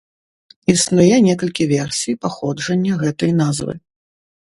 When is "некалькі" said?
1.27-1.69